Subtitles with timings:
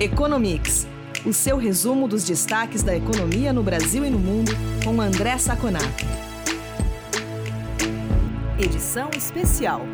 [0.00, 0.86] Economics,
[1.26, 4.52] o seu resumo dos destaques da economia no Brasil e no mundo,
[4.84, 6.06] com André Saconato.
[8.56, 9.84] Edição especial.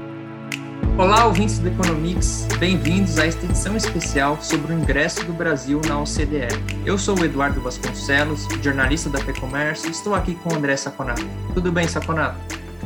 [0.99, 5.99] Olá, ouvintes do Economics, bem-vindos a esta edição especial sobre o ingresso do Brasil na
[5.99, 6.49] OCDE.
[6.85, 11.27] Eu sou o Eduardo Vasconcelos, jornalista da P-Comércio, e estou aqui com o André Saconato.
[11.55, 12.37] Tudo bem, Saconato?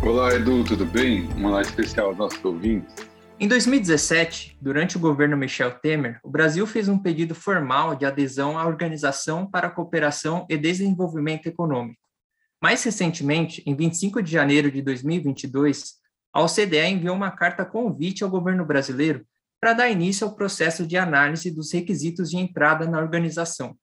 [0.03, 1.29] Olá, Edu, tudo bem?
[1.37, 2.95] Um olá especial aos nossos ouvintes.
[3.41, 8.59] Em 2017, durante o governo Michel Temer, o Brasil fez um pedido formal de adesão
[8.59, 12.01] à Organização para a Cooperação e Desenvolvimento Econômico.
[12.61, 15.99] Mais recentemente, em 25 de janeiro de 2022,
[16.33, 19.25] a OCDE enviou uma carta convite ao governo brasileiro
[19.61, 23.79] para dar início ao processo de análise dos requisitos de entrada na organização.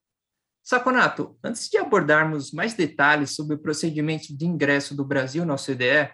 [0.61, 6.11] Saconato, antes de abordarmos mais detalhes sobre o procedimento de ingresso do Brasil na OCDE,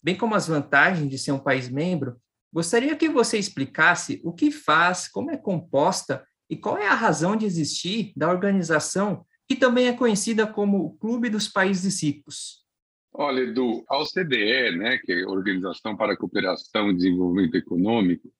[0.00, 2.16] bem como as vantagens de ser um país membro,
[2.54, 7.34] Gostaria que você explicasse o que faz, como é composta e qual é a razão
[7.34, 12.64] de existir da organização que também é conhecida como o Clube dos Países Ricos.
[13.12, 18.32] Olha, Edu, a OCDE, né, que é a Organização para a Cooperação e Desenvolvimento Econômico,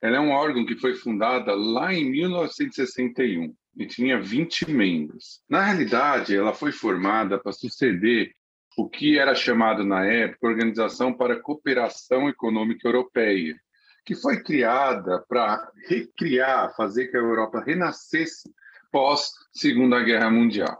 [0.00, 5.40] ela é um órgão que foi fundada lá em 1961 e tinha 20 membros.
[5.50, 8.32] Na realidade, ela foi formada para suceder
[8.76, 13.58] o que era chamado na época Organização para Cooperação Econômica Europeia,
[14.04, 18.52] que foi criada para recriar, fazer que a Europa renascesse
[18.92, 20.78] pós Segunda Guerra Mundial.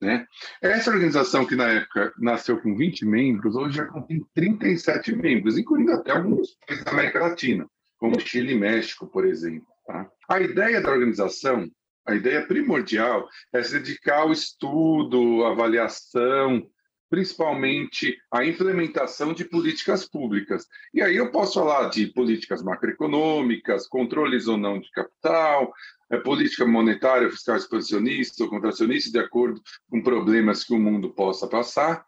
[0.00, 0.26] Né?
[0.62, 5.92] Essa organização, que na época nasceu com 20 membros, hoje já contém 37 membros, incluindo
[5.92, 7.66] até alguns países da América Latina,
[7.98, 9.66] como Chile e México, por exemplo.
[9.86, 10.10] Tá?
[10.28, 11.68] A ideia da organização,
[12.06, 16.66] a ideia primordial, é se dedicar ao estudo, avaliação,
[17.10, 20.66] principalmente a implementação de políticas públicas.
[20.94, 25.74] E aí eu posso falar de políticas macroeconômicas, controles ou não de capital,
[26.08, 29.60] é, política monetária, fiscal expansionista ou contracionista, de acordo
[29.90, 32.06] com problemas que o mundo possa passar.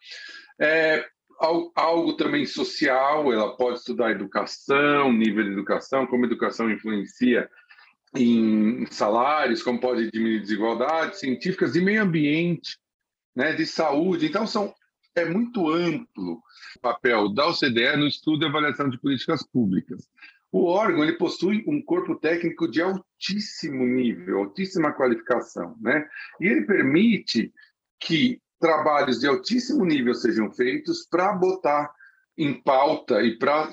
[0.60, 1.04] É,
[1.74, 7.50] algo também social, ela pode estudar educação, nível de educação, como a educação influencia
[8.14, 12.78] em salários, como pode diminuir desigualdades científicas, de meio ambiente,
[13.34, 14.26] né, de saúde.
[14.26, 14.72] Então, são
[15.14, 16.42] é muito amplo
[16.76, 20.08] o papel da OCDE no estudo e avaliação de políticas públicas.
[20.50, 26.06] O órgão ele possui um corpo técnico de altíssimo nível, altíssima qualificação, né?
[26.40, 27.52] E ele permite
[27.98, 31.90] que trabalhos de altíssimo nível sejam feitos para botar
[32.36, 33.70] em pauta e para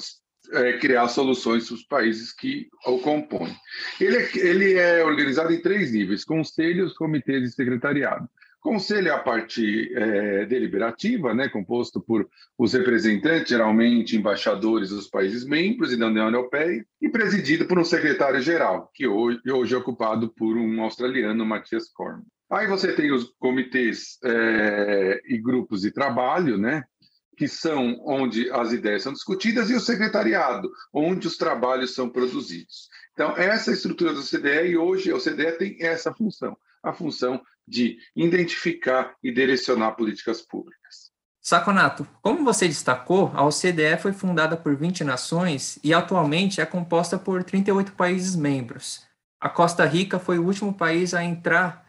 [0.52, 3.56] é, criar soluções para os países que o compõem.
[4.00, 8.28] Ele é, ele é organizado em três níveis: conselhos, comitês e secretariado.
[8.60, 15.46] Conselho é a parte é, deliberativa, né, composto por os representantes, geralmente embaixadores dos países
[15.46, 20.30] membros e da União Europeia, e presidido por um secretário-geral, que hoje, hoje é ocupado
[20.34, 22.22] por um australiano, Matias Corm.
[22.52, 26.84] Aí você tem os comitês é, e grupos de trabalho, né,
[27.38, 32.90] que são onde as ideias são discutidas, e o secretariado, onde os trabalhos são produzidos.
[33.14, 38.00] Então, essa estrutura da OCDE, e hoje a OCDE tem essa função, a função de
[38.16, 41.12] identificar e direcionar políticas públicas.
[41.42, 47.18] Saconato, como você destacou, a OCDE foi fundada por 20 nações e atualmente é composta
[47.18, 49.08] por 38 países membros.
[49.40, 51.88] A Costa Rica foi o último país a entrar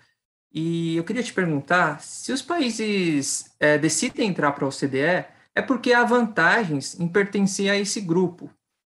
[0.52, 5.62] e eu queria te perguntar se os países é, decidem entrar para a OCDE é
[5.62, 8.50] porque há vantagens em pertencer a esse grupo.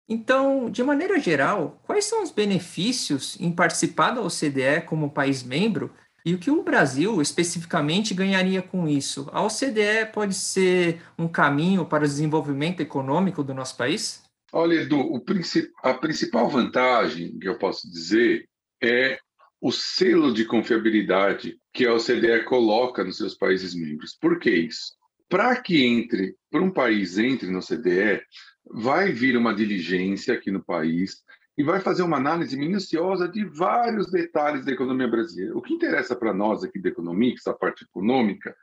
[0.09, 5.93] Então, de maneira geral, quais são os benefícios em participar da OCDE como país membro
[6.25, 9.29] e o que o Brasil especificamente ganharia com isso?
[9.31, 14.25] A OCDE pode ser um caminho para o desenvolvimento econômico do nosso país?
[14.51, 15.23] Olha, Edu,
[15.83, 18.49] a principal vantagem que eu posso dizer
[18.83, 19.19] é
[19.61, 24.17] o selo de confiabilidade que a OCDE coloca nos seus países membros.
[24.19, 24.93] Por que isso?
[25.29, 28.23] Para que entre, para um país entre na OCDE,
[28.67, 31.23] vai vir uma diligência aqui no país
[31.57, 35.57] e vai fazer uma análise minuciosa de vários detalhes da economia brasileira.
[35.57, 38.55] O que interessa para nós aqui da economia, essa parte econômica,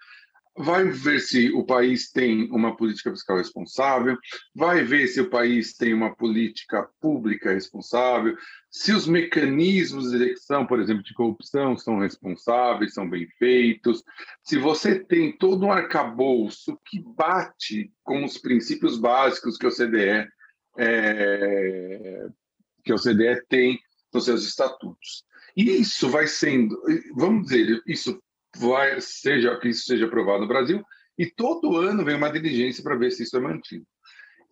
[0.58, 4.18] vai ver se o país tem uma política fiscal responsável,
[4.54, 8.36] vai ver se o país tem uma política pública responsável,
[8.70, 14.04] se os mecanismos de eleição, por exemplo, de corrupção, são responsáveis, são bem feitos,
[14.44, 20.28] se você tem todo um arcabouço que bate com os princípios básicos que o CDE
[20.78, 22.28] é,
[22.84, 23.80] que a OCDE tem
[24.14, 25.24] nos seus estatutos.
[25.56, 26.82] E isso vai sendo,
[27.16, 28.22] vamos dizer, isso
[28.58, 30.84] vai seja que isso seja aprovado no Brasil
[31.18, 33.86] e todo ano vem uma diligência para ver se isso é mantido.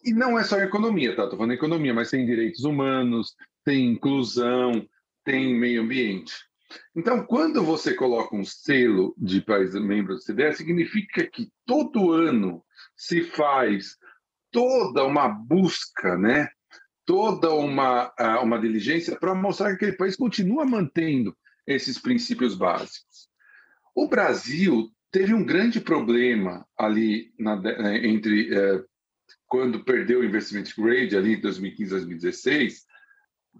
[0.04, 1.24] E não é só economia, tá?
[1.24, 3.36] Estou falando economia, mas tem direitos humanos,
[3.66, 4.88] tem inclusão,
[5.26, 6.34] tem meio ambiente.
[6.96, 12.64] Então, quando você coloca um selo de país membro da OCDE, significa que todo ano
[12.96, 13.98] se faz
[14.52, 16.50] toda uma busca, né?
[17.10, 18.14] Toda uma,
[18.44, 21.36] uma diligência para mostrar que aquele país continua mantendo
[21.66, 23.28] esses princípios básicos.
[23.96, 28.84] O Brasil teve um grande problema ali na, eh, entre eh,
[29.48, 32.86] quando perdeu o investment grade ali em 2015 2016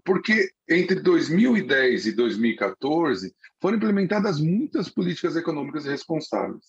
[0.04, 6.66] porque entre 2010 e 2014 foram implementadas muitas políticas econômicas responsáveis.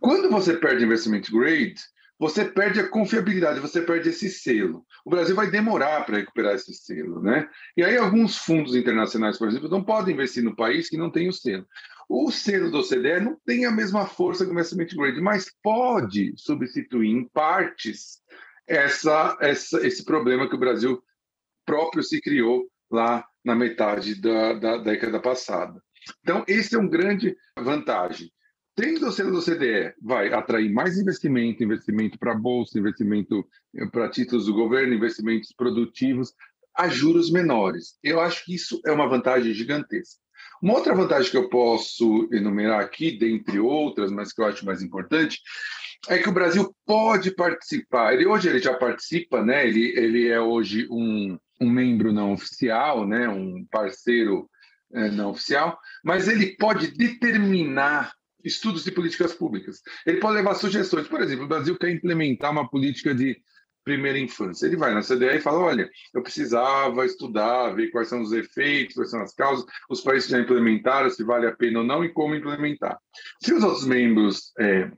[0.00, 1.74] Quando você perde investment grade,
[2.22, 4.86] você perde a confiabilidade, você perde esse selo.
[5.04, 7.50] O Brasil vai demorar para recuperar esse selo, né?
[7.76, 11.28] E aí alguns fundos internacionais, por exemplo, não podem investir no país que não tem
[11.28, 11.66] o selo.
[12.08, 16.32] O selo do OCDE não tem a mesma força que o investment grade, mas pode
[16.36, 18.20] substituir em partes
[18.68, 21.02] essa, essa, esse problema que o Brasil
[21.66, 25.82] próprio se criou lá na metade da, da década passada.
[26.20, 28.30] Então, esse é um grande vantagem.
[28.74, 34.08] Tendo o selo do CDE, vai atrair mais investimento, investimento para bolsa, investimento eh, para
[34.08, 36.32] títulos do governo, investimentos produtivos,
[36.74, 37.98] a juros menores.
[38.02, 40.22] Eu acho que isso é uma vantagem gigantesca.
[40.62, 44.82] Uma outra vantagem que eu posso enumerar aqui, dentre outras, mas que eu acho mais
[44.82, 45.40] importante,
[46.08, 48.14] é que o Brasil pode participar.
[48.14, 49.66] Ele hoje ele já participa, né?
[49.66, 53.28] Ele, ele é hoje um, um membro não oficial, né?
[53.28, 54.48] Um parceiro
[54.92, 58.12] é, não oficial, mas ele pode determinar
[58.44, 59.80] estudos de políticas públicas.
[60.06, 61.08] Ele pode levar sugestões.
[61.08, 63.40] Por exemplo, o Brasil quer implementar uma política de
[63.84, 64.66] primeira infância.
[64.66, 68.94] Ele vai na CDE e fala: olha, eu precisava estudar, ver quais são os efeitos,
[68.94, 72.12] quais são as causas, os países já implementaram, se vale a pena ou não e
[72.12, 72.98] como implementar.
[73.42, 74.90] Se os outros membros é,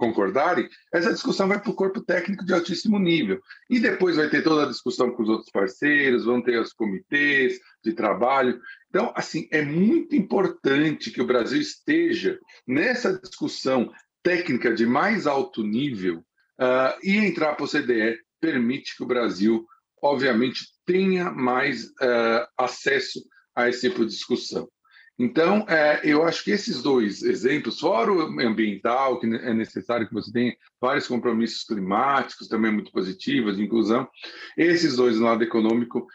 [0.00, 3.38] concordarem, essa discussão vai para o corpo técnico de altíssimo nível.
[3.68, 7.60] E depois vai ter toda a discussão com os outros parceiros, vão ter os comitês
[7.84, 8.58] de trabalho.
[8.88, 13.92] Então, assim, é muito importante que o Brasil esteja nessa discussão
[14.22, 19.66] técnica de mais alto nível uh, e entrar para o CDE permite que o Brasil,
[20.02, 23.20] obviamente, tenha mais uh, acesso
[23.54, 24.66] a esse tipo de discussão.
[25.22, 30.14] Então, é, eu acho que esses dois exemplos, fora o ambiental, que é necessário que
[30.14, 34.08] você tenha vários compromissos climáticos, também muito positivos, de inclusão,
[34.56, 36.06] esses dois no lado econômico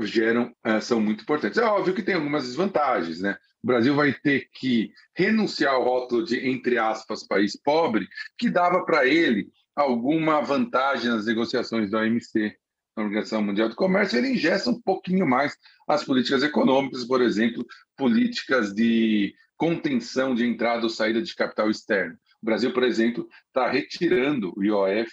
[0.00, 1.58] geram, é, são muito importantes.
[1.58, 3.36] É óbvio que tem algumas desvantagens, né?
[3.62, 8.84] O Brasil vai ter que renunciar ao rótulo de, entre aspas, país pobre, que dava
[8.84, 9.46] para ele
[9.76, 12.56] alguma vantagem nas negociações da OMC
[12.96, 15.56] na Organização Mundial do Comércio, ele ingessa um pouquinho mais
[15.88, 17.64] as políticas econômicas, por exemplo,
[17.96, 22.16] políticas de contenção de entrada ou saída de capital externo.
[22.42, 25.10] O Brasil, por exemplo, está retirando o IOF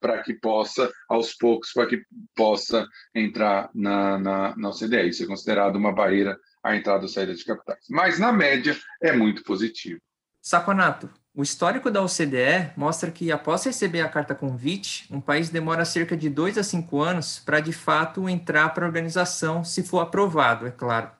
[0.00, 2.02] para que possa, aos poucos, para que
[2.34, 5.08] possa entrar na, na, na OCDE.
[5.08, 7.84] Isso é considerado uma barreira à entrada ou saída de capitais.
[7.90, 10.00] Mas, na média, é muito positivo.
[10.40, 15.84] Saconato, o histórico da OCDE mostra que, após receber a carta convite, um país demora
[15.84, 20.00] cerca de dois a cinco anos para, de fato, entrar para a organização, se for
[20.00, 21.10] aprovado, é claro.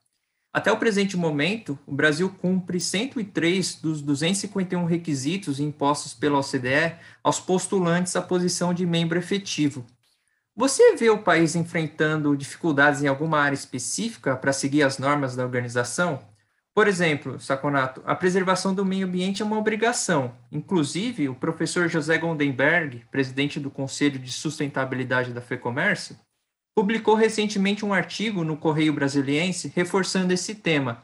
[0.51, 7.39] Até o presente momento, o Brasil cumpre 103 dos 251 requisitos impostos pela OCDE aos
[7.39, 9.85] postulantes à posição de membro efetivo.
[10.57, 15.45] Você vê o país enfrentando dificuldades em alguma área específica para seguir as normas da
[15.45, 16.21] organização?
[16.77, 20.37] Por exemplo, Saconato, a preservação do meio ambiente é uma obrigação.
[20.53, 26.19] Inclusive, o professor José Gondenberg, presidente do Conselho de Sustentabilidade da FEComércio,
[26.77, 31.03] publicou recentemente um artigo no Correio Brasiliense reforçando esse tema.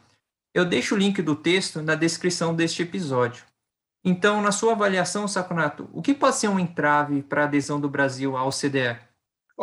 [0.53, 3.43] Eu deixo o link do texto na descrição deste episódio.
[4.05, 7.89] Então, na sua avaliação, Saconato, o que pode ser um entrave para a adesão do
[7.89, 8.99] Brasil à OCDE?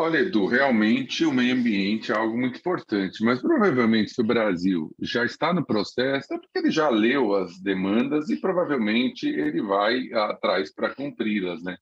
[0.03, 4.91] Olha, Edu, realmente o meio ambiente é algo muito importante, mas provavelmente se o Brasil
[4.99, 10.11] já está no processo, é porque ele já leu as demandas e provavelmente ele vai
[10.15, 11.77] atrás para cumpri-las, né?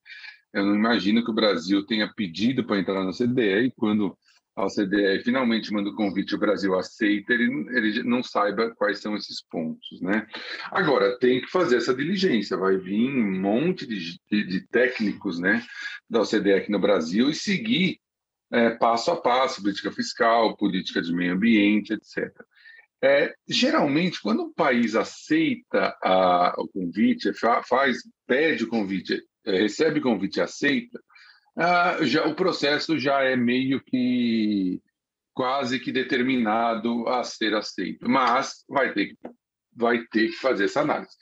[0.52, 4.18] Eu não imagino que o Brasil tenha pedido para entrar na CDE e quando
[4.56, 9.14] a OCDE finalmente manda o convite, o Brasil aceita, ele, ele não saiba quais são
[9.14, 10.26] esses pontos, né?
[10.72, 15.62] Agora, tem que fazer essa diligência, vai vir um monte de, de, de técnicos, né,
[16.10, 18.00] da OCDE aqui no Brasil e seguir
[18.52, 22.32] é, passo a passo, política fiscal, política de meio ambiente, etc.
[23.02, 30.00] É, geralmente, quando um país aceita a, o convite, faz, pede o convite, é, recebe
[30.00, 31.00] o convite e aceita,
[31.56, 34.80] ah, já, o processo já é meio que
[35.34, 39.16] quase que determinado a ser aceito, mas vai ter,
[39.74, 41.14] vai ter que fazer essa análise.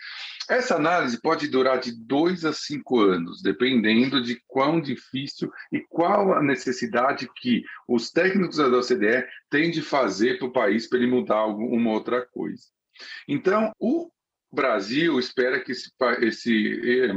[0.48, 6.34] Essa análise pode durar de dois a cinco anos, dependendo de quão difícil e qual
[6.34, 11.08] a necessidade que os técnicos da OCDE têm de fazer para o país para ele
[11.08, 12.64] mudar alguma outra coisa.
[13.28, 14.10] Então, o
[14.52, 17.12] Brasil espera que esse, esse é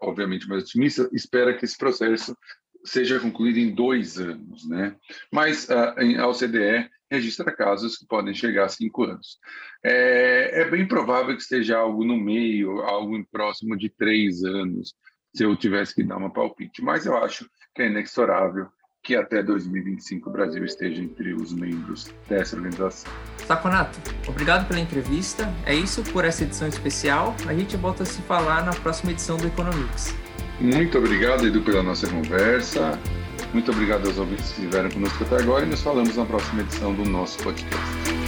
[0.00, 2.36] obviamente mais otimista, espera que esse processo
[2.84, 4.96] seja concluído em dois anos, né?
[5.32, 9.38] Mas a, a OCDE registra casos que podem chegar a cinco anos.
[9.82, 14.94] É, é, bem provável que esteja algo no meio, algo próximo de três anos,
[15.34, 16.82] se eu tivesse que dar uma palpite.
[16.82, 18.68] Mas eu acho que é inexorável
[19.02, 23.10] que até 2025 o Brasil esteja entre os membros dessa organização.
[23.46, 25.44] Saconato, obrigado pela entrevista.
[25.64, 27.34] É isso por essa edição especial.
[27.46, 30.14] A gente volta a se falar na próxima edição do Economics.
[30.60, 32.98] Muito obrigado, Edu, pela nossa conversa.
[33.52, 36.94] Muito obrigado aos ouvintes que estiveram conosco até agora e nos falamos na próxima edição
[36.94, 38.27] do nosso podcast.